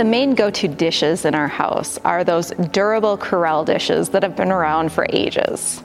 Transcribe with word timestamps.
The 0.00 0.04
main 0.04 0.34
go 0.34 0.48
to 0.48 0.66
dishes 0.66 1.26
in 1.26 1.34
our 1.34 1.46
house 1.46 1.98
are 2.06 2.24
those 2.24 2.52
durable 2.72 3.18
Corelle 3.18 3.66
dishes 3.66 4.08
that 4.08 4.22
have 4.22 4.34
been 4.34 4.50
around 4.50 4.92
for 4.92 5.06
ages. 5.10 5.82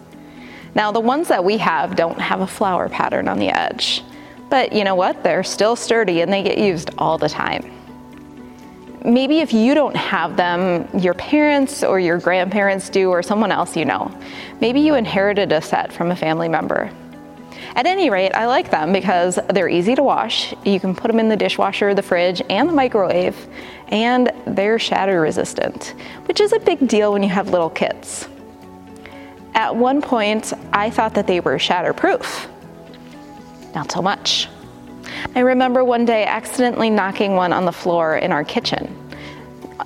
Now, 0.73 0.93
the 0.93 1.01
ones 1.01 1.27
that 1.27 1.43
we 1.43 1.57
have 1.57 1.97
don't 1.97 2.17
have 2.17 2.39
a 2.39 2.47
flower 2.47 2.87
pattern 2.87 3.27
on 3.27 3.39
the 3.39 3.49
edge, 3.49 4.05
but 4.49 4.71
you 4.71 4.85
know 4.85 4.95
what? 4.95 5.21
They're 5.21 5.43
still 5.43 5.75
sturdy 5.75 6.21
and 6.21 6.31
they 6.31 6.43
get 6.43 6.57
used 6.57 6.91
all 6.97 7.17
the 7.17 7.27
time. 7.27 7.69
Maybe 9.03 9.39
if 9.39 9.51
you 9.51 9.73
don't 9.73 9.97
have 9.97 10.37
them, 10.37 10.87
your 10.97 11.15
parents 11.15 11.83
or 11.83 11.99
your 11.99 12.17
grandparents 12.17 12.87
do, 12.87 13.09
or 13.09 13.21
someone 13.21 13.51
else 13.51 13.75
you 13.75 13.83
know. 13.83 14.17
Maybe 14.61 14.79
you 14.79 14.95
inherited 14.95 15.51
a 15.51 15.59
set 15.61 15.91
from 15.91 16.11
a 16.11 16.15
family 16.15 16.47
member. 16.47 16.89
At 17.75 17.85
any 17.85 18.09
rate, 18.09 18.31
I 18.33 18.45
like 18.45 18.71
them 18.71 18.93
because 18.93 19.39
they're 19.49 19.67
easy 19.67 19.95
to 19.95 20.03
wash. 20.03 20.53
You 20.63 20.79
can 20.79 20.95
put 20.95 21.09
them 21.09 21.19
in 21.19 21.29
the 21.29 21.35
dishwasher, 21.35 21.93
the 21.93 22.01
fridge, 22.01 22.41
and 22.49 22.69
the 22.69 22.73
microwave, 22.73 23.35
and 23.89 24.31
they're 24.47 24.79
shatter 24.79 25.19
resistant, 25.21 25.93
which 26.25 26.39
is 26.39 26.53
a 26.53 26.59
big 26.59 26.87
deal 26.87 27.13
when 27.13 27.23
you 27.23 27.29
have 27.29 27.49
little 27.49 27.69
kids. 27.69 28.27
At 29.53 29.75
one 29.75 30.01
point, 30.01 30.53
I 30.73 30.89
thought 30.89 31.13
that 31.15 31.27
they 31.27 31.39
were 31.39 31.57
shatterproof. 31.57 32.47
Not 33.73 33.91
so 33.91 34.01
much. 34.01 34.47
I 35.35 35.39
remember 35.39 35.83
one 35.83 36.05
day 36.05 36.25
accidentally 36.25 36.89
knocking 36.89 37.35
one 37.35 37.53
on 37.53 37.65
the 37.65 37.71
floor 37.71 38.17
in 38.17 38.31
our 38.31 38.43
kitchen. 38.43 39.01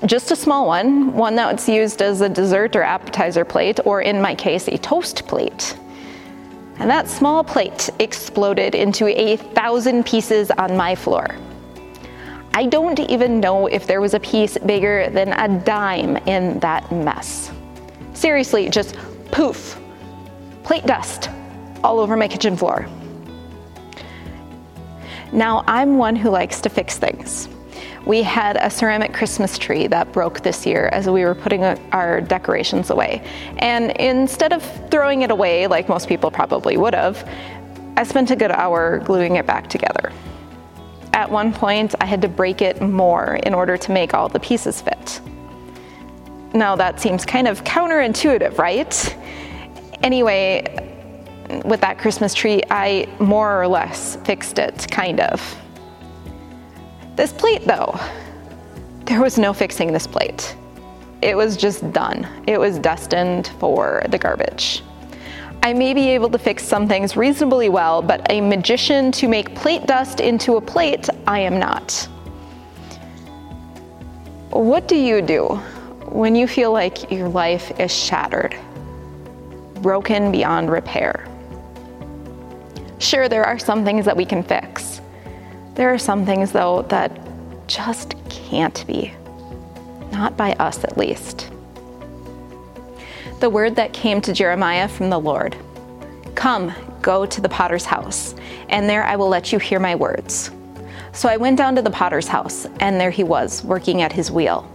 Just 0.05 0.31
a 0.31 0.35
small 0.35 0.67
one, 0.67 1.13
one 1.13 1.35
that's 1.35 1.67
used 1.67 2.01
as 2.01 2.21
a 2.21 2.29
dessert 2.29 2.75
or 2.75 2.83
appetizer 2.83 3.43
plate, 3.43 3.79
or 3.85 4.01
in 4.01 4.21
my 4.21 4.35
case, 4.35 4.67
a 4.67 4.77
toast 4.77 5.27
plate 5.27 5.75
and 6.79 6.89
that 6.89 7.07
small 7.07 7.43
plate 7.43 7.89
exploded 7.99 8.73
into 8.73 9.07
a 9.07 9.35
thousand 9.37 10.05
pieces 10.05 10.49
on 10.51 10.75
my 10.75 10.95
floor. 10.95 11.27
I 12.53 12.65
don't 12.65 12.99
even 12.99 13.39
know 13.39 13.67
if 13.67 13.85
there 13.85 14.01
was 14.01 14.13
a 14.13 14.19
piece 14.19 14.57
bigger 14.57 15.09
than 15.09 15.33
a 15.33 15.59
dime 15.63 16.17
in 16.25 16.59
that 16.59 16.91
mess. 16.91 17.51
Seriously, 18.13 18.69
just 18.69 18.95
poof, 19.31 19.79
plate 20.63 20.85
dust 20.85 21.29
all 21.83 21.99
over 21.99 22.17
my 22.17 22.27
kitchen 22.27 22.57
floor. 22.57 22.87
Now, 25.31 25.63
I'm 25.67 25.97
one 25.97 26.15
who 26.15 26.29
likes 26.29 26.59
to 26.61 26.69
fix 26.69 26.97
things 26.97 27.49
we 28.05 28.23
had 28.23 28.57
a 28.57 28.69
ceramic 28.69 29.13
Christmas 29.13 29.57
tree 29.57 29.87
that 29.87 30.11
broke 30.11 30.41
this 30.41 30.65
year 30.65 30.87
as 30.91 31.09
we 31.09 31.23
were 31.23 31.35
putting 31.35 31.63
our 31.63 32.21
decorations 32.21 32.89
away. 32.89 33.21
And 33.57 33.91
instead 33.91 34.53
of 34.53 34.63
throwing 34.89 35.21
it 35.21 35.31
away 35.31 35.67
like 35.67 35.89
most 35.89 36.07
people 36.07 36.31
probably 36.31 36.77
would 36.77 36.95
have, 36.95 37.27
I 37.97 38.03
spent 38.03 38.31
a 38.31 38.35
good 38.35 38.51
hour 38.51 38.99
gluing 38.99 39.35
it 39.35 39.45
back 39.45 39.67
together. 39.67 40.11
At 41.13 41.29
one 41.29 41.51
point, 41.51 41.95
I 41.99 42.05
had 42.05 42.21
to 42.21 42.29
break 42.29 42.61
it 42.61 42.81
more 42.81 43.35
in 43.43 43.53
order 43.53 43.75
to 43.77 43.91
make 43.91 44.13
all 44.13 44.29
the 44.29 44.39
pieces 44.39 44.81
fit. 44.81 45.19
Now, 46.53 46.75
that 46.77 46.99
seems 46.99 47.25
kind 47.25 47.47
of 47.47 47.63
counterintuitive, 47.63 48.57
right? 48.57 49.17
Anyway, 50.01 50.85
with 51.65 51.81
that 51.81 51.97
Christmas 51.97 52.33
tree, 52.33 52.61
I 52.71 53.07
more 53.19 53.61
or 53.61 53.67
less 53.67 54.15
fixed 54.17 54.59
it, 54.59 54.87
kind 54.89 55.19
of. 55.19 55.57
This 57.19 57.33
plate, 57.33 57.65
though, 57.65 57.99
there 59.03 59.21
was 59.21 59.37
no 59.37 59.51
fixing 59.51 59.91
this 59.91 60.07
plate. 60.07 60.55
It 61.21 61.35
was 61.35 61.57
just 61.57 61.91
done. 61.91 62.25
It 62.47 62.57
was 62.57 62.79
destined 62.79 63.47
for 63.59 64.05
the 64.07 64.17
garbage. 64.17 64.83
I 65.61 65.73
may 65.73 65.93
be 65.93 66.11
able 66.11 66.29
to 66.29 66.37
fix 66.37 66.63
some 66.63 66.87
things 66.87 67.17
reasonably 67.17 67.67
well, 67.67 68.01
but 68.01 68.25
a 68.31 68.39
magician 68.39 69.11
to 69.11 69.27
make 69.27 69.53
plate 69.53 69.85
dust 69.85 70.21
into 70.21 70.55
a 70.55 70.61
plate, 70.61 71.09
I 71.27 71.39
am 71.39 71.59
not. 71.59 71.91
What 74.51 74.87
do 74.87 74.95
you 74.95 75.21
do 75.21 75.55
when 76.05 76.37
you 76.37 76.47
feel 76.47 76.71
like 76.71 77.11
your 77.11 77.27
life 77.27 77.77
is 77.81 77.93
shattered, 77.93 78.55
broken 79.81 80.31
beyond 80.31 80.71
repair? 80.71 81.27
Sure, 82.99 83.27
there 83.27 83.43
are 83.43 83.59
some 83.59 83.83
things 83.83 84.05
that 84.05 84.15
we 84.15 84.23
can 84.23 84.41
fix. 84.41 85.01
There 85.79 85.93
are 85.93 85.97
some 85.97 86.25
things, 86.25 86.51
though, 86.51 86.81
that 86.89 87.17
just 87.65 88.15
can't 88.27 88.85
be. 88.85 89.13
Not 90.11 90.35
by 90.35 90.51
us, 90.55 90.83
at 90.83 90.97
least. 90.97 91.49
The 93.39 93.49
word 93.49 93.77
that 93.77 93.93
came 93.93 94.19
to 94.19 94.33
Jeremiah 94.33 94.89
from 94.89 95.09
the 95.09 95.17
Lord 95.17 95.55
Come, 96.35 96.73
go 97.01 97.25
to 97.25 97.39
the 97.39 97.47
potter's 97.47 97.85
house, 97.85 98.35
and 98.67 98.89
there 98.89 99.05
I 99.05 99.15
will 99.15 99.29
let 99.29 99.53
you 99.53 99.57
hear 99.59 99.79
my 99.79 99.95
words. 99.95 100.51
So 101.13 101.29
I 101.29 101.37
went 101.37 101.57
down 101.57 101.77
to 101.77 101.81
the 101.81 101.89
potter's 101.89 102.27
house, 102.27 102.67
and 102.81 102.99
there 102.99 103.09
he 103.09 103.23
was, 103.23 103.63
working 103.63 104.01
at 104.01 104.11
his 104.11 104.29
wheel. 104.29 104.69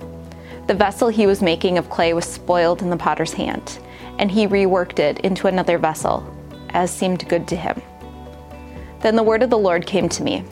The 0.69 0.75
vessel 0.75 1.09
he 1.09 1.27
was 1.27 1.43
making 1.43 1.77
of 1.77 1.91
clay 1.91 2.15
was 2.15 2.25
spoiled 2.25 2.81
in 2.81 2.89
the 2.89 2.97
potter's 2.97 3.35
hand, 3.35 3.79
and 4.19 4.31
he 4.31 4.49
reworked 4.49 5.01
it 5.01 5.19
into 5.19 5.49
another 5.49 5.77
vessel, 5.77 6.25
as 6.71 6.91
seemed 6.91 7.29
good 7.29 7.47
to 7.49 7.57
him. 7.57 7.83
Then 9.01 9.17
the 9.17 9.23
word 9.23 9.43
of 9.43 9.51
the 9.51 9.59
Lord 9.59 9.87
came 9.87 10.09
to 10.09 10.23
me 10.23 10.43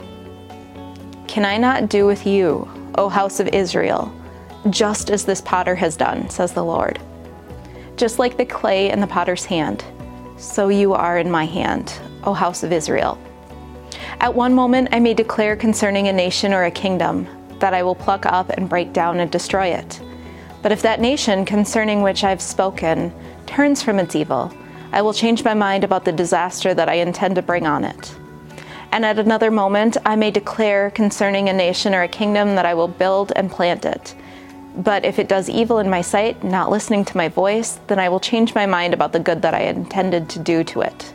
can 1.33 1.45
I 1.45 1.57
not 1.57 1.89
do 1.89 2.05
with 2.05 2.27
you, 2.27 2.69
O 2.93 3.09
house 3.09 3.39
of 3.39 3.47
Israel, 3.47 4.13
just 4.69 5.09
as 5.09 5.25
this 5.25 5.41
potter 5.41 5.73
has 5.73 5.97
done, 5.97 6.29
says 6.29 6.53
the 6.53 6.63
Lord? 6.63 6.99
Just 7.97 8.19
like 8.19 8.37
the 8.37 8.45
clay 8.45 8.91
in 8.91 8.99
the 8.99 9.07
potter's 9.07 9.43
hand, 9.43 9.83
so 10.37 10.67
you 10.67 10.93
are 10.93 11.17
in 11.17 11.31
my 11.31 11.45
hand, 11.45 11.91
O 12.23 12.35
house 12.35 12.61
of 12.61 12.71
Israel. 12.71 13.17
At 14.19 14.35
one 14.35 14.53
moment 14.53 14.89
I 14.91 14.99
may 14.99 15.15
declare 15.15 15.55
concerning 15.55 16.07
a 16.07 16.13
nation 16.13 16.53
or 16.53 16.65
a 16.65 16.71
kingdom 16.71 17.27
that 17.57 17.73
I 17.73 17.81
will 17.81 17.95
pluck 17.95 18.27
up 18.27 18.51
and 18.51 18.69
break 18.69 18.93
down 18.93 19.19
and 19.19 19.31
destroy 19.31 19.69
it. 19.69 19.99
But 20.61 20.71
if 20.71 20.83
that 20.83 21.01
nation 21.01 21.45
concerning 21.45 22.03
which 22.03 22.23
I 22.23 22.29
have 22.29 22.43
spoken 22.43 23.11
turns 23.47 23.81
from 23.81 23.97
its 23.97 24.15
evil, 24.15 24.53
I 24.91 25.01
will 25.01 25.15
change 25.15 25.43
my 25.43 25.55
mind 25.55 25.83
about 25.83 26.05
the 26.05 26.11
disaster 26.11 26.75
that 26.75 26.89
I 26.89 27.01
intend 27.01 27.33
to 27.37 27.41
bring 27.41 27.65
on 27.65 27.85
it 27.85 28.15
and 28.93 29.03
at 29.03 29.17
another 29.17 29.49
moment 29.49 29.97
I 30.05 30.15
may 30.15 30.29
declare 30.29 30.91
concerning 30.91 31.49
a 31.49 31.53
nation 31.53 31.95
or 31.95 32.03
a 32.03 32.07
kingdom 32.07 32.53
that 32.53 32.67
I 32.67 32.75
will 32.75 32.87
build 32.87 33.33
and 33.35 33.49
plant 33.49 33.85
it. 33.85 34.13
But 34.77 35.03
if 35.03 35.17
it 35.17 35.27
does 35.27 35.49
evil 35.49 35.79
in 35.79 35.89
my 35.89 36.01
sight, 36.01 36.43
not 36.43 36.69
listening 36.69 37.03
to 37.05 37.17
my 37.17 37.27
voice, 37.27 37.79
then 37.87 37.97
I 37.97 38.09
will 38.09 38.19
change 38.19 38.53
my 38.53 38.67
mind 38.67 38.93
about 38.93 39.11
the 39.11 39.19
good 39.19 39.41
that 39.41 39.55
I 39.55 39.61
intended 39.61 40.29
to 40.29 40.39
do 40.39 40.63
to 40.65 40.81
it. 40.81 41.11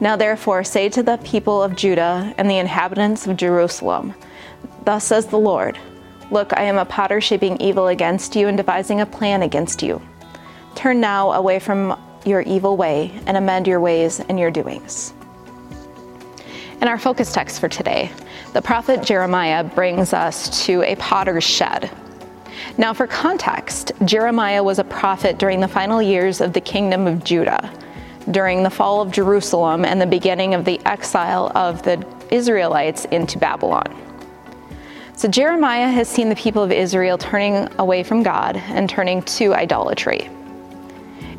Now 0.00 0.16
therefore 0.16 0.64
say 0.64 0.88
to 0.88 1.02
the 1.02 1.18
people 1.18 1.62
of 1.62 1.76
Judah 1.76 2.34
and 2.38 2.48
the 2.48 2.58
inhabitants 2.58 3.26
of 3.26 3.36
Jerusalem, 3.36 4.14
Thus 4.86 5.04
says 5.04 5.26
the 5.26 5.38
Lord 5.38 5.78
Look, 6.30 6.56
I 6.56 6.62
am 6.62 6.78
a 6.78 6.86
potter 6.86 7.20
shaping 7.20 7.58
evil 7.60 7.88
against 7.88 8.34
you 8.34 8.48
and 8.48 8.56
devising 8.56 9.02
a 9.02 9.06
plan 9.06 9.42
against 9.42 9.82
you. 9.82 10.00
Turn 10.74 10.98
now 10.98 11.32
away 11.32 11.58
from 11.58 12.00
your 12.24 12.40
evil 12.40 12.78
way 12.78 13.12
and 13.26 13.36
amend 13.36 13.66
your 13.66 13.80
ways 13.80 14.20
and 14.20 14.40
your 14.40 14.50
doings. 14.50 15.12
In 16.84 16.88
our 16.88 16.98
focus 16.98 17.32
text 17.32 17.60
for 17.60 17.68
today, 17.70 18.10
the 18.52 18.60
prophet 18.60 19.02
Jeremiah 19.02 19.64
brings 19.64 20.12
us 20.12 20.66
to 20.66 20.82
a 20.82 20.96
potter's 20.96 21.42
shed. 21.42 21.90
Now, 22.76 22.92
for 22.92 23.06
context, 23.06 23.92
Jeremiah 24.04 24.62
was 24.62 24.78
a 24.78 24.84
prophet 24.84 25.38
during 25.38 25.60
the 25.60 25.66
final 25.66 26.02
years 26.02 26.42
of 26.42 26.52
the 26.52 26.60
kingdom 26.60 27.06
of 27.06 27.24
Judah, 27.24 27.72
during 28.30 28.62
the 28.62 28.68
fall 28.68 29.00
of 29.00 29.10
Jerusalem 29.10 29.86
and 29.86 29.98
the 29.98 30.06
beginning 30.06 30.52
of 30.52 30.66
the 30.66 30.78
exile 30.84 31.50
of 31.54 31.82
the 31.84 32.06
Israelites 32.30 33.06
into 33.06 33.38
Babylon. 33.38 33.88
So, 35.16 35.26
Jeremiah 35.26 35.88
has 35.88 36.06
seen 36.06 36.28
the 36.28 36.36
people 36.36 36.62
of 36.62 36.70
Israel 36.70 37.16
turning 37.16 37.66
away 37.78 38.02
from 38.02 38.22
God 38.22 38.58
and 38.58 38.90
turning 38.90 39.22
to 39.22 39.54
idolatry. 39.54 40.28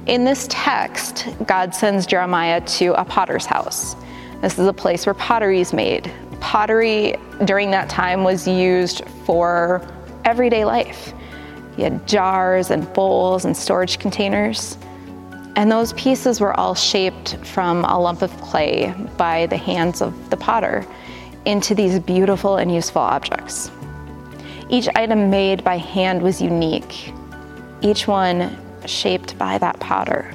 In 0.07 0.25
this 0.25 0.47
text, 0.49 1.27
God 1.45 1.75
sends 1.75 2.07
Jeremiah 2.07 2.61
to 2.61 2.99
a 2.99 3.05
potter's 3.05 3.45
house 3.45 3.95
this 4.41 4.59
is 4.59 4.67
a 4.67 4.73
place 4.73 5.05
where 5.05 5.13
pottery 5.15 5.61
is 5.61 5.73
made. 5.73 6.11
Pottery 6.39 7.15
during 7.45 7.71
that 7.71 7.89
time 7.89 8.23
was 8.23 8.47
used 8.47 9.03
for 9.25 9.81
everyday 10.25 10.65
life. 10.65 11.13
You 11.77 11.85
had 11.85 12.07
jars 12.07 12.71
and 12.71 12.91
bowls 12.93 13.45
and 13.45 13.55
storage 13.55 13.99
containers. 13.99 14.77
And 15.55 15.71
those 15.71 15.93
pieces 15.93 16.41
were 16.41 16.57
all 16.59 16.75
shaped 16.75 17.37
from 17.45 17.85
a 17.85 17.99
lump 17.99 18.21
of 18.21 18.31
clay 18.41 18.93
by 19.17 19.45
the 19.47 19.57
hands 19.57 20.01
of 20.01 20.29
the 20.29 20.37
potter 20.37 20.85
into 21.45 21.73
these 21.73 21.99
beautiful 21.99 22.57
and 22.57 22.73
useful 22.73 23.01
objects. 23.01 23.71
Each 24.69 24.89
item 24.95 25.29
made 25.29 25.63
by 25.63 25.77
hand 25.77 26.21
was 26.21 26.41
unique, 26.41 27.13
each 27.81 28.07
one 28.07 28.57
shaped 28.85 29.37
by 29.37 29.57
that 29.59 29.79
potter. 29.79 30.33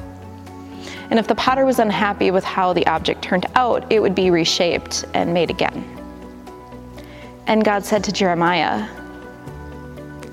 And 1.11 1.19
if 1.19 1.27
the 1.27 1.35
potter 1.35 1.67
was 1.67 1.81
unhappy 1.81 2.31
with 2.31 2.45
how 2.45 2.73
the 2.73 2.87
object 2.87 3.21
turned 3.21 3.47
out, 3.57 3.91
it 3.91 4.01
would 4.01 4.15
be 4.15 4.31
reshaped 4.31 5.05
and 5.13 5.35
made 5.35 5.51
again. 5.51 5.85
And 7.49 7.65
God 7.65 7.85
said 7.85 8.05
to 8.05 8.13
Jeremiah, 8.13 8.89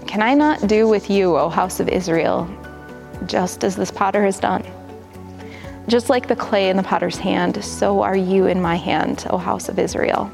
Can 0.06 0.22
I 0.22 0.36
not 0.36 0.68
do 0.68 0.88
with 0.88 1.10
you, 1.10 1.36
O 1.36 1.50
house 1.50 1.80
of 1.80 1.90
Israel, 1.90 2.48
just 3.26 3.64
as 3.64 3.76
this 3.76 3.90
potter 3.90 4.24
has 4.24 4.40
done? 4.40 4.64
Just 5.88 6.12
like 6.12 6.28
the 6.28 6.36
clay 6.36 6.70
in 6.70 6.78
the 6.78 6.84
potter's 6.84 7.18
hand, 7.18 7.64
so 7.64 8.04
are 8.04 8.16
you 8.16 8.46
in 8.46 8.62
my 8.62 8.76
hand, 8.76 9.26
O 9.32 9.38
house 9.38 9.70
of 9.70 9.80
Israel. 9.80 10.32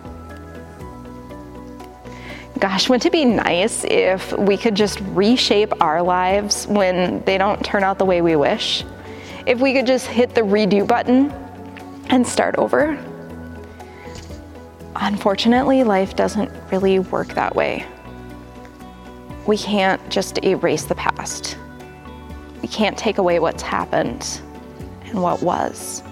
gosh, 2.59 2.87
wouldn't 2.89 3.05
it 3.05 3.11
be 3.11 3.25
nice 3.25 3.83
if 3.83 4.31
we 4.37 4.57
could 4.57 4.75
just 4.75 4.99
reshape 5.01 5.73
our 5.81 6.01
lives 6.01 6.65
when 6.67 7.21
they 7.25 7.37
don't 7.37 7.63
turn 7.63 7.83
out 7.83 7.97
the 7.97 8.05
way 8.05 8.21
we 8.21 8.35
wish? 8.35 8.85
If 9.45 9.59
we 9.59 9.73
could 9.73 9.85
just 9.85 10.07
hit 10.07 10.33
the 10.33 10.41
redo 10.41 10.87
button 10.87 11.29
and 12.07 12.25
start 12.25 12.55
over? 12.57 12.97
Unfortunately, 14.95 15.83
life 15.83 16.15
doesn't 16.15 16.49
really 16.71 16.99
work 16.99 17.29
that 17.33 17.53
way. 17.53 17.85
We 19.45 19.57
can't 19.57 20.01
just 20.09 20.41
erase 20.45 20.85
the 20.85 20.95
past. 20.95 21.57
We 22.61 22.69
can't 22.69 22.97
take 22.97 23.17
away 23.17 23.39
what's 23.39 23.61
happened 23.61 24.39
and 25.03 25.21
what 25.21 25.41
was. 25.41 26.03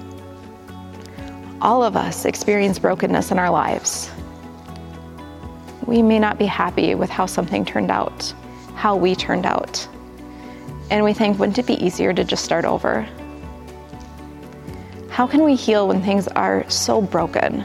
All 1.61 1.83
of 1.83 1.95
us 1.95 2.25
experience 2.25 2.79
brokenness 2.79 3.31
in 3.31 3.39
our 3.39 3.49
lives. 3.49 4.11
We 5.85 6.01
may 6.01 6.19
not 6.19 6.37
be 6.37 6.45
happy 6.45 6.95
with 6.95 7.09
how 7.09 7.27
something 7.27 7.63
turned 7.63 7.91
out, 7.91 8.33
how 8.75 8.97
we 8.97 9.15
turned 9.15 9.45
out. 9.45 9.87
And 10.89 11.05
we 11.05 11.13
think, 11.13 11.39
wouldn't 11.39 11.59
it 11.59 11.67
be 11.67 11.81
easier 11.81 12.11
to 12.11 12.25
just 12.25 12.43
start 12.43 12.65
over? 12.65 13.07
How 15.11 15.27
can 15.27 15.43
we 15.43 15.55
heal 15.55 15.89
when 15.89 16.01
things 16.01 16.29
are 16.29 16.67
so 16.69 17.01
broken 17.01 17.63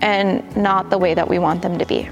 and 0.00 0.56
not 0.56 0.90
the 0.90 0.96
way 0.96 1.12
that 1.12 1.28
we 1.28 1.40
want 1.40 1.60
them 1.60 1.76
to 1.76 1.84
be? 1.84 2.08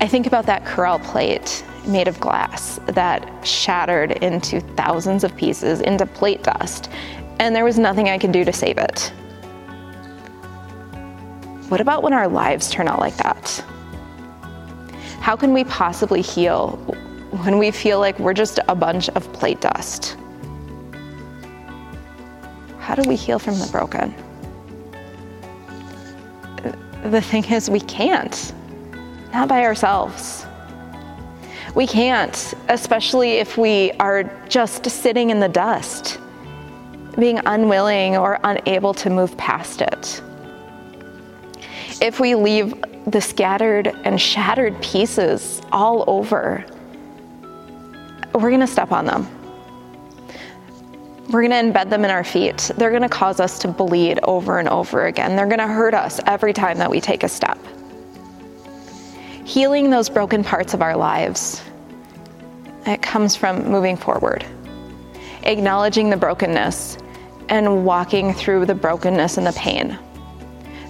I 0.00 0.06
think 0.06 0.28
about 0.28 0.46
that 0.46 0.64
Corelle 0.64 1.00
plate 1.00 1.64
made 1.84 2.06
of 2.06 2.20
glass 2.20 2.78
that 2.86 3.44
shattered 3.44 4.12
into 4.12 4.60
thousands 4.76 5.24
of 5.24 5.36
pieces 5.36 5.80
into 5.80 6.06
plate 6.06 6.44
dust, 6.44 6.88
and 7.40 7.56
there 7.56 7.64
was 7.64 7.76
nothing 7.76 8.08
I 8.08 8.18
could 8.18 8.30
do 8.30 8.44
to 8.44 8.52
save 8.52 8.78
it. 8.78 9.12
What 11.68 11.80
about 11.80 12.04
when 12.04 12.12
our 12.12 12.28
lives 12.28 12.70
turn 12.70 12.86
out 12.86 13.00
like 13.00 13.16
that? 13.16 13.64
How 15.20 15.34
can 15.34 15.52
we 15.52 15.64
possibly 15.64 16.22
heal 16.22 16.76
when 17.42 17.58
we 17.58 17.72
feel 17.72 17.98
like 17.98 18.16
we're 18.20 18.32
just 18.32 18.60
a 18.68 18.76
bunch 18.76 19.08
of 19.10 19.32
plate 19.32 19.60
dust? 19.60 20.16
How 22.86 22.94
do 22.94 23.08
we 23.08 23.16
heal 23.16 23.38
from 23.38 23.58
the 23.58 23.68
broken? 23.70 24.14
The 27.10 27.20
thing 27.20 27.44
is, 27.44 27.68
we 27.68 27.80
can't, 27.80 28.52
not 29.32 29.48
by 29.48 29.64
ourselves. 29.64 30.46
We 31.74 31.86
can't, 31.86 32.54
especially 32.68 33.32
if 33.32 33.58
we 33.58 33.92
are 34.00 34.24
just 34.48 34.88
sitting 34.88 35.30
in 35.30 35.40
the 35.40 35.48
dust, 35.48 36.18
being 37.18 37.40
unwilling 37.44 38.16
or 38.16 38.38
unable 38.44 38.94
to 38.94 39.10
move 39.10 39.36
past 39.36 39.82
it 39.82 40.22
if 42.00 42.20
we 42.20 42.34
leave 42.34 42.74
the 43.06 43.20
scattered 43.20 43.88
and 44.04 44.20
shattered 44.20 44.80
pieces 44.82 45.62
all 45.72 46.04
over, 46.06 46.64
we're 48.34 48.50
going 48.50 48.60
to 48.60 48.66
step 48.66 48.92
on 48.92 49.06
them. 49.06 49.26
We're 51.28 51.46
going 51.46 51.72
to 51.72 51.72
embed 51.72 51.90
them 51.90 52.04
in 52.04 52.10
our 52.10 52.24
feet. 52.24 52.70
They're 52.76 52.90
going 52.90 53.02
to 53.02 53.08
cause 53.08 53.40
us 53.40 53.58
to 53.60 53.68
bleed 53.68 54.20
over 54.22 54.58
and 54.58 54.68
over 54.68 55.06
again. 55.06 55.36
They're 55.36 55.46
going 55.46 55.58
to 55.58 55.66
hurt 55.66 55.94
us 55.94 56.20
every 56.26 56.52
time 56.52 56.78
that 56.78 56.90
we 56.90 57.00
take 57.00 57.24
a 57.24 57.28
step. 57.28 57.58
Healing 59.44 59.90
those 59.90 60.08
broken 60.08 60.44
parts 60.44 60.74
of 60.74 60.82
our 60.82 60.96
lives, 60.96 61.62
it 62.86 63.02
comes 63.02 63.34
from 63.34 63.68
moving 63.68 63.96
forward, 63.96 64.46
acknowledging 65.42 66.10
the 66.10 66.16
brokenness, 66.16 66.98
and 67.48 67.84
walking 67.84 68.32
through 68.34 68.66
the 68.66 68.74
brokenness 68.74 69.38
and 69.38 69.46
the 69.46 69.52
pain 69.52 69.98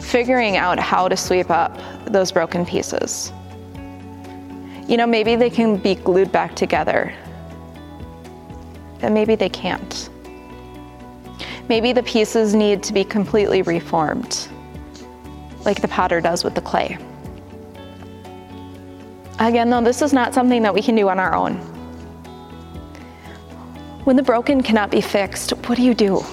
figuring 0.06 0.56
out 0.56 0.78
how 0.78 1.08
to 1.08 1.16
sweep 1.16 1.50
up 1.50 1.76
those 2.06 2.30
broken 2.30 2.64
pieces. 2.64 3.32
You 4.88 4.96
know, 4.96 5.06
maybe 5.06 5.34
they 5.34 5.50
can 5.50 5.76
be 5.76 5.96
glued 5.96 6.30
back 6.30 6.54
together, 6.54 7.12
and 9.02 9.12
maybe 9.12 9.34
they 9.34 9.48
can't. 9.48 10.08
Maybe 11.68 11.92
the 11.92 12.02
pieces 12.02 12.54
need 12.54 12.82
to 12.84 12.92
be 12.92 13.02
completely 13.04 13.62
reformed, 13.62 14.48
like 15.64 15.80
the 15.80 15.88
potter 15.88 16.20
does 16.20 16.44
with 16.44 16.54
the 16.54 16.60
clay. 16.60 16.96
Again, 19.38 19.68
though, 19.68 19.82
this 19.82 20.00
is 20.00 20.12
not 20.12 20.32
something 20.32 20.62
that 20.62 20.72
we 20.72 20.80
can 20.80 20.94
do 20.94 21.08
on 21.08 21.18
our 21.18 21.34
own. 21.34 21.56
When 24.04 24.14
the 24.14 24.22
broken 24.22 24.62
cannot 24.62 24.90
be 24.90 25.00
fixed, 25.00 25.50
what 25.66 25.76
do 25.76 25.82
you 25.82 25.92
do? 25.92 26.24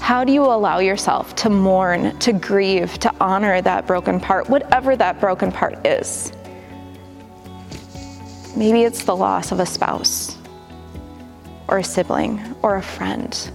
How 0.00 0.24
do 0.24 0.32
you 0.32 0.42
allow 0.42 0.80
yourself 0.80 1.34
to 1.36 1.50
mourn, 1.50 2.18
to 2.18 2.32
grieve, 2.32 2.98
to 2.98 3.14
honor 3.20 3.62
that 3.62 3.86
broken 3.86 4.20
part, 4.20 4.48
whatever 4.48 4.96
that 4.96 5.20
broken 5.20 5.52
part 5.52 5.86
is? 5.86 6.32
Maybe 8.56 8.82
it's 8.82 9.04
the 9.04 9.14
loss 9.14 9.52
of 9.52 9.60
a 9.60 9.66
spouse, 9.66 10.36
or 11.68 11.78
a 11.78 11.84
sibling, 11.84 12.40
or 12.62 12.76
a 12.76 12.82
friend, 12.82 13.50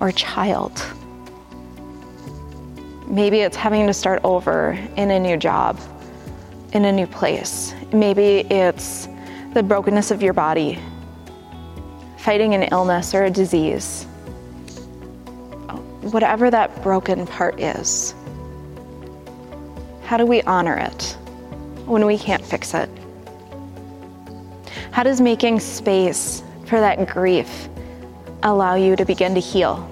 or 0.00 0.12
child. 0.12 0.84
Maybe 3.06 3.40
it's 3.40 3.56
having 3.56 3.86
to 3.86 3.94
start 3.94 4.20
over 4.24 4.78
in 4.96 5.10
a 5.10 5.18
new 5.18 5.36
job, 5.36 5.80
in 6.72 6.84
a 6.84 6.92
new 6.92 7.06
place. 7.06 7.74
Maybe 7.92 8.40
it's 8.50 9.08
the 9.54 9.62
brokenness 9.62 10.10
of 10.10 10.22
your 10.22 10.34
body, 10.34 10.78
fighting 12.18 12.54
an 12.54 12.64
illness 12.64 13.14
or 13.14 13.24
a 13.24 13.30
disease 13.30 14.06
whatever 16.12 16.50
that 16.50 16.82
broken 16.82 17.26
part 17.26 17.60
is, 17.60 18.14
how 20.04 20.16
do 20.16 20.24
we 20.24 20.42
honor 20.42 20.76
it 20.76 21.16
when 21.86 22.06
we 22.06 22.18
can't 22.18 22.44
fix 22.44 22.74
it? 22.74 22.88
How 24.90 25.02
does 25.02 25.20
making 25.20 25.60
space 25.60 26.42
for 26.66 26.80
that 26.80 27.08
grief 27.08 27.68
allow 28.42 28.74
you 28.74 28.96
to 28.96 29.04
begin 29.04 29.34
to 29.34 29.40
heal? 29.40 29.88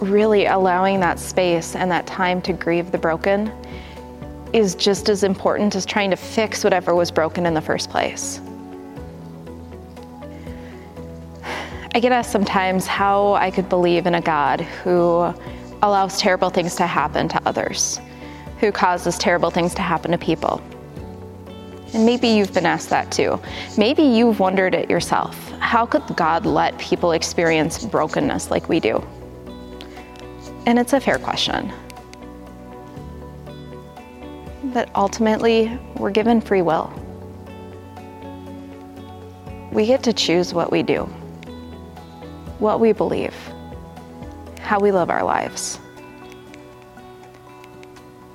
Really 0.00 0.46
allowing 0.46 1.00
that 1.00 1.18
space 1.18 1.74
and 1.74 1.90
that 1.90 2.06
time 2.06 2.40
to 2.42 2.52
grieve 2.52 2.92
the 2.92 2.98
broken 2.98 3.52
is 4.52 4.74
just 4.74 5.08
as 5.08 5.24
important 5.24 5.74
as 5.74 5.84
trying 5.84 6.10
to 6.10 6.16
fix 6.16 6.64
whatever 6.64 6.94
was 6.94 7.10
broken 7.10 7.46
in 7.46 7.54
the 7.54 7.60
first 7.60 7.90
place. 7.90 8.40
I 11.94 12.00
get 12.00 12.12
asked 12.12 12.30
sometimes 12.30 12.86
how 12.86 13.34
I 13.34 13.50
could 13.50 13.68
believe 13.68 14.06
in 14.06 14.14
a 14.14 14.20
God 14.20 14.60
who 14.60 15.34
allows 15.82 16.20
terrible 16.20 16.50
things 16.50 16.74
to 16.76 16.86
happen 16.86 17.28
to 17.28 17.42
others, 17.46 18.00
who 18.60 18.70
causes 18.70 19.18
terrible 19.18 19.50
things 19.50 19.74
to 19.74 19.82
happen 19.82 20.12
to 20.12 20.18
people. 20.18 20.62
And 21.94 22.04
maybe 22.04 22.28
you've 22.28 22.52
been 22.52 22.66
asked 22.66 22.90
that 22.90 23.10
too. 23.10 23.40
Maybe 23.76 24.02
you've 24.02 24.40
wondered 24.40 24.74
it 24.74 24.90
yourself. 24.90 25.50
How 25.58 25.86
could 25.86 26.04
God 26.16 26.44
let 26.44 26.78
people 26.78 27.12
experience 27.12 27.84
brokenness 27.84 28.50
like 28.50 28.68
we 28.68 28.78
do? 28.80 29.04
And 30.66 30.78
it's 30.78 30.92
a 30.92 31.00
fair 31.00 31.18
question. 31.18 31.72
But 34.64 34.90
ultimately, 34.94 35.78
we're 35.96 36.10
given 36.10 36.40
free 36.40 36.62
will. 36.62 36.92
We 39.72 39.86
get 39.86 40.02
to 40.02 40.12
choose 40.12 40.52
what 40.52 40.70
we 40.70 40.82
do 40.82 41.08
what 42.58 42.80
we 42.80 42.92
believe, 42.92 43.34
how 44.60 44.80
we 44.80 44.90
live 44.90 45.10
our 45.10 45.22
lives. 45.22 45.78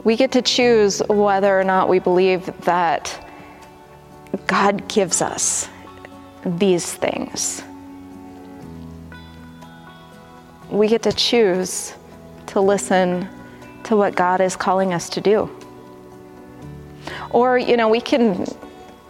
We 0.04 0.16
get 0.16 0.32
to 0.34 0.42
choose 0.42 1.02
whether 1.10 1.58
or 1.60 1.64
not 1.64 1.90
we 1.90 2.00
believe 2.00 2.46
that 2.62 3.23
God 4.48 4.88
gives 4.88 5.22
us 5.22 5.70
these 6.46 6.94
things. 6.94 7.64
We 10.70 10.88
get 10.88 11.04
to 11.04 11.12
choose 11.12 11.94
to 12.48 12.60
listen 12.60 13.28
to 13.84 13.96
what 13.96 14.16
God 14.16 14.42
is 14.42 14.56
calling 14.56 14.94
us 14.94 15.10
to 15.10 15.22
do. 15.22 15.50
Or, 17.30 17.58
you 17.58 17.78
know, 17.78 17.90
we 17.90 18.02
can 18.02 18.46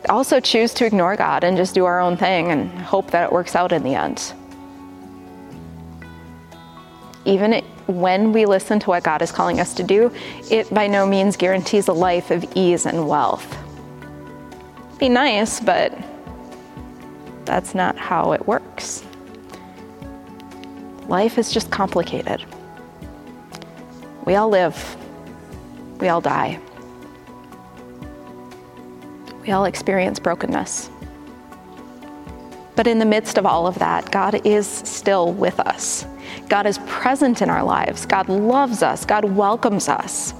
also 0.10 0.39
choose 0.39 0.74
to 0.75 0.86
ignore 0.86 1.15
God 1.15 1.44
and 1.44 1.56
just 1.56 1.74
do 1.74 1.86
our 1.86 2.00
own 2.00 2.18
thing 2.18 2.51
and 2.51 2.70
hope 2.80 3.12
that 3.12 3.25
it 3.25 3.32
works 3.32 3.56
out 3.56 3.72
in 3.72 3.84
the 3.84 3.96
end 3.96 4.34
even 7.25 7.63
when 7.88 8.34
we 8.34 8.46
listen 8.46 8.80
to 8.80 8.88
what 8.88 9.03
God 9.03 9.22
is 9.22 9.32
calling 9.32 9.60
us 9.60 9.74
to 9.75 9.84
do, 9.84 10.12
it 10.50 10.72
by 10.74 10.88
no 10.88 11.06
means 11.06 11.38
guarantees 11.38 11.88
a 11.88 11.94
life 11.94 12.32
of 12.32 12.46
ease 12.56 12.86
and 12.86 13.08
wealth. 13.08 13.58
Be 15.03 15.10
nice, 15.10 15.60
but 15.60 15.93
that's 17.43 17.75
not 17.75 17.98
how 17.98 18.31
it 18.31 18.48
works. 18.48 19.03
Life 21.10 21.38
is 21.38 21.51
just 21.51 21.69
complicated. 21.69 22.45
We 24.24 24.36
all 24.36 24.48
live, 24.48 24.95
we 26.00 26.07
all 26.07 26.22
die, 26.22 26.57
we 29.41 29.51
all 29.51 29.65
experience 29.65 30.19
brokenness. 30.19 30.89
But 32.77 32.88
in 32.88 33.00
the 33.00 33.05
midst 33.05 33.38
of 33.38 33.45
all 33.45 33.67
of 33.67 33.77
that, 33.79 34.10
God 34.10 34.39
is 34.48 34.65
still 34.65 35.33
with 35.33 35.60
us. 35.60 36.05
God 36.48 36.65
is 36.65 36.77
present 36.86 37.41
in 37.41 37.50
our 37.50 37.65
lives. 37.65 38.05
God 38.05 38.29
loves 38.29 38.81
us. 38.81 39.03
God 39.03 39.25
welcomes 39.25 39.89
us. 39.89 40.33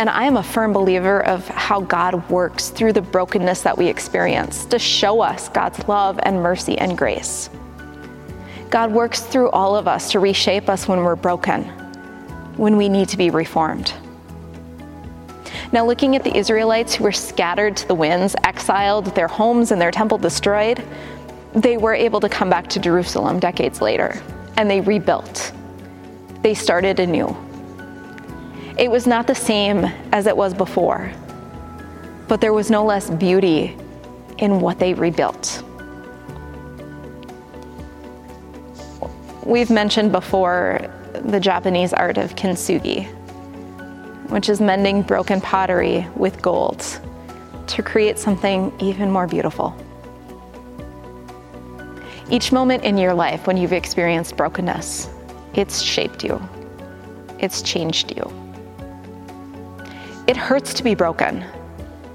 And 0.00 0.08
I 0.08 0.24
am 0.24 0.38
a 0.38 0.42
firm 0.42 0.72
believer 0.72 1.22
of 1.26 1.46
how 1.48 1.82
God 1.82 2.30
works 2.30 2.70
through 2.70 2.94
the 2.94 3.02
brokenness 3.02 3.60
that 3.60 3.76
we 3.76 3.86
experience 3.86 4.64
to 4.64 4.78
show 4.78 5.20
us 5.20 5.50
God's 5.50 5.86
love 5.88 6.18
and 6.22 6.42
mercy 6.42 6.78
and 6.78 6.96
grace. 6.96 7.50
God 8.70 8.92
works 8.92 9.20
through 9.20 9.50
all 9.50 9.76
of 9.76 9.86
us 9.86 10.10
to 10.12 10.18
reshape 10.18 10.70
us 10.70 10.88
when 10.88 11.00
we're 11.04 11.16
broken, 11.16 11.64
when 12.56 12.78
we 12.78 12.88
need 12.88 13.10
to 13.10 13.18
be 13.18 13.28
reformed. 13.28 13.92
Now, 15.70 15.84
looking 15.84 16.16
at 16.16 16.24
the 16.24 16.34
Israelites 16.34 16.94
who 16.94 17.04
were 17.04 17.12
scattered 17.12 17.76
to 17.76 17.86
the 17.86 17.94
winds, 17.94 18.34
exiled, 18.44 19.14
their 19.14 19.28
homes 19.28 19.70
and 19.70 19.78
their 19.78 19.90
temple 19.90 20.16
destroyed, 20.16 20.82
they 21.52 21.76
were 21.76 21.92
able 21.92 22.20
to 22.20 22.28
come 22.30 22.48
back 22.48 22.68
to 22.68 22.80
Jerusalem 22.80 23.38
decades 23.38 23.82
later 23.82 24.18
and 24.56 24.70
they 24.70 24.80
rebuilt. 24.80 25.52
They 26.40 26.54
started 26.54 27.00
anew. 27.00 27.36
It 28.80 28.90
was 28.90 29.06
not 29.06 29.26
the 29.26 29.34
same 29.34 29.84
as 30.10 30.26
it 30.26 30.34
was 30.34 30.54
before, 30.54 31.12
but 32.28 32.40
there 32.40 32.54
was 32.54 32.70
no 32.70 32.82
less 32.82 33.10
beauty 33.10 33.76
in 34.38 34.58
what 34.60 34.78
they 34.78 34.94
rebuilt. 34.94 35.62
We've 39.44 39.68
mentioned 39.68 40.12
before 40.12 40.80
the 41.12 41.38
Japanese 41.38 41.92
art 41.92 42.16
of 42.16 42.34
kintsugi, 42.36 43.04
which 44.30 44.48
is 44.48 44.62
mending 44.62 45.02
broken 45.02 45.42
pottery 45.42 46.06
with 46.16 46.40
gold 46.40 46.80
to 47.66 47.82
create 47.82 48.18
something 48.18 48.72
even 48.80 49.10
more 49.10 49.26
beautiful. 49.26 49.76
Each 52.30 52.50
moment 52.50 52.82
in 52.84 52.96
your 52.96 53.12
life 53.12 53.46
when 53.46 53.58
you've 53.58 53.74
experienced 53.74 54.38
brokenness, 54.38 55.10
it's 55.52 55.82
shaped 55.82 56.24
you, 56.24 56.40
it's 57.40 57.60
changed 57.60 58.16
you. 58.16 58.49
It 60.30 60.36
hurts 60.36 60.74
to 60.74 60.84
be 60.84 60.94
broken. 60.94 61.44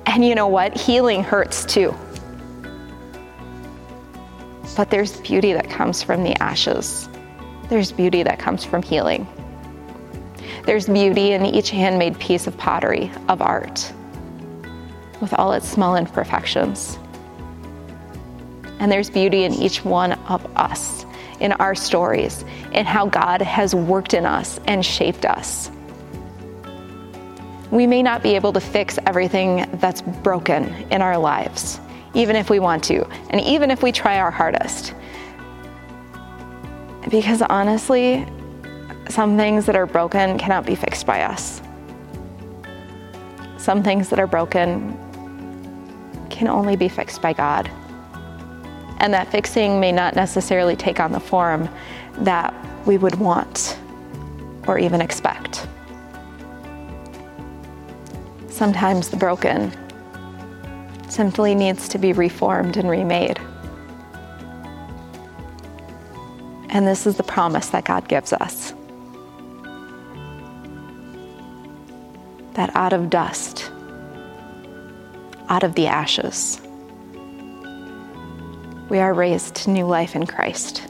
And 0.06 0.24
you 0.24 0.36
know 0.36 0.48
what? 0.48 0.78
Healing 0.78 1.22
hurts 1.22 1.66
too. 1.66 1.94
But 4.78 4.90
there's 4.90 5.20
beauty 5.20 5.52
that 5.52 5.70
comes 5.70 6.02
from 6.02 6.24
the 6.24 6.42
ashes. 6.42 7.10
There's 7.68 7.92
beauty 7.92 8.24
that 8.24 8.40
comes 8.40 8.64
from 8.64 8.84
healing. 8.84 9.28
There's 10.64 10.88
beauty 10.88 11.34
in 11.34 11.46
each 11.46 11.72
handmade 11.72 12.18
piece 12.18 12.48
of 12.48 12.58
pottery, 12.58 13.12
of 13.28 13.42
art, 13.42 13.92
with 15.20 15.34
all 15.34 15.52
its 15.52 15.68
small 15.68 15.98
imperfections. 15.98 16.98
And 18.80 18.90
there's 18.90 19.10
beauty 19.10 19.44
in 19.44 19.52
each 19.56 19.84
one 19.84 20.14
of 20.30 20.46
us, 20.56 21.06
in 21.42 21.52
our 21.52 21.76
stories, 21.76 22.46
in 22.72 22.86
how 22.86 23.08
God 23.08 23.42
has 23.42 23.76
worked 23.76 24.14
in 24.14 24.26
us 24.26 24.58
and 24.68 24.86
shaped 24.86 25.26
us. 25.26 25.70
We 27.72 27.88
may 27.88 28.04
not 28.04 28.22
be 28.22 28.36
able 28.36 28.54
to 28.54 28.60
fix 28.60 29.00
everything 29.06 29.68
that's 29.74 30.02
broken 30.02 30.66
in 30.92 31.02
our 31.02 31.18
lives, 31.18 31.80
even 32.14 32.36
if 32.36 32.50
we 32.50 32.60
want 32.60 32.84
to, 32.86 33.08
and 33.30 33.42
even 33.42 33.72
if 33.72 33.82
we 33.82 33.92
try 33.92 34.20
our 34.20 34.32
hardest. 34.32 34.94
Because 37.10 37.42
honestly, 37.42 38.26
some 39.10 39.38
things 39.38 39.66
that 39.66 39.76
are 39.76 39.86
broken 39.86 40.38
cannot 40.38 40.66
be 40.66 40.76
fixed 40.76 41.06
by 41.06 41.22
us. 41.22 41.62
Some 43.58 43.84
things 43.84 44.10
that 44.10 44.20
are 44.20 44.28
broken 44.28 44.98
can 46.30 46.48
only 46.48 46.76
be 46.76 46.88
fixed 46.88 47.22
by 47.22 47.34
God. 47.34 47.70
And 49.00 49.14
that 49.14 49.32
fixing 49.32 49.80
may 49.80 49.92
not 49.92 50.16
necessarily 50.16 50.76
take 50.76 51.00
on 51.00 51.12
the 51.12 51.20
form 51.20 51.70
that 52.20 52.54
we 52.86 52.98
would 52.98 53.16
want 53.16 53.78
or 54.68 54.78
even 54.80 55.02
expect. 55.02 55.68
Sometimes 58.56 59.10
the 59.10 59.18
broken 59.18 59.70
simply 61.10 61.54
needs 61.54 61.90
to 61.90 61.98
be 61.98 62.14
reformed 62.14 62.78
and 62.78 62.90
remade. 62.90 63.38
And 66.70 66.88
this 66.88 67.06
is 67.06 67.18
the 67.18 67.24
promise 67.24 67.68
that 67.72 67.84
God 67.84 68.08
gives 68.08 68.32
us 68.32 68.74
that 72.54 72.74
out 72.78 72.94
of 72.94 73.10
dust, 73.10 73.70
out 75.50 75.64
of 75.64 75.76
the 75.76 75.88
ashes, 75.88 76.62
we 78.88 79.00
are 79.00 79.14
raised 79.14 79.56
to 79.56 79.70
new 79.70 79.86
life 79.86 80.16
in 80.16 80.26
Christ. 80.26 80.82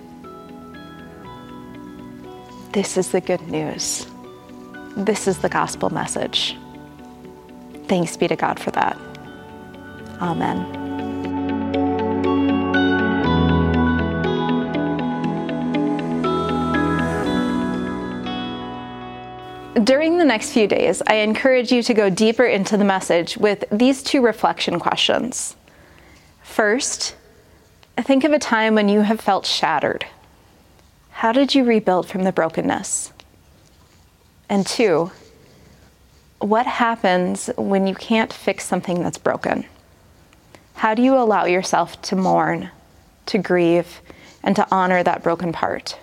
This 2.73 2.95
is 2.95 3.09
the 3.09 3.21
good 3.21 3.41
news. 3.47 4.05
This 4.95 5.27
is 5.27 5.39
the 5.39 5.49
gospel 5.49 5.89
message. 5.89 6.55
Thanks 7.87 8.17
be 8.17 8.27
to 8.27 8.35
God 8.35 8.59
for 8.59 8.71
that. 8.71 8.97
Amen. 10.21 10.85
During 19.83 20.17
the 20.17 20.25
next 20.25 20.51
few 20.51 20.67
days, 20.67 21.03
I 21.05 21.15
encourage 21.15 21.71
you 21.71 21.83
to 21.83 21.93
go 21.93 22.09
deeper 22.09 22.45
into 22.45 22.75
the 22.75 22.85
message 22.85 23.37
with 23.37 23.65
these 23.71 24.01
two 24.01 24.21
reflection 24.21 24.79
questions. 24.79 25.55
First, 26.41 27.15
think 27.97 28.23
of 28.23 28.31
a 28.31 28.39
time 28.39 28.73
when 28.73 28.89
you 28.89 29.01
have 29.01 29.19
felt 29.19 29.45
shattered. 29.45 30.05
How 31.11 31.31
did 31.31 31.53
you 31.53 31.63
rebuild 31.63 32.07
from 32.07 32.23
the 32.23 32.31
brokenness? 32.31 33.11
And 34.49 34.65
two, 34.65 35.11
what 36.39 36.65
happens 36.65 37.49
when 37.57 37.87
you 37.87 37.95
can't 37.95 38.31
fix 38.31 38.65
something 38.65 39.01
that's 39.01 39.17
broken? 39.17 39.65
How 40.75 40.93
do 40.93 41.01
you 41.01 41.15
allow 41.15 41.45
yourself 41.45 42.01
to 42.03 42.15
mourn, 42.15 42.69
to 43.27 43.37
grieve, 43.37 44.01
and 44.43 44.55
to 44.55 44.67
honor 44.71 45.03
that 45.03 45.23
broken 45.23 45.51
part? 45.51 45.97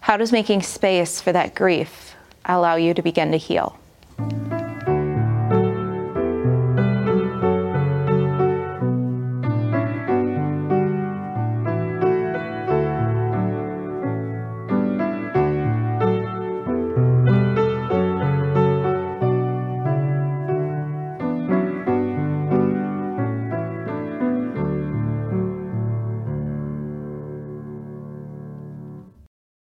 How 0.00 0.16
does 0.16 0.32
making 0.32 0.62
space 0.62 1.20
for 1.20 1.32
that 1.32 1.54
grief 1.54 2.14
allow 2.44 2.76
you 2.76 2.94
to 2.94 3.02
begin 3.02 3.32
to 3.32 3.36
heal? 3.36 3.78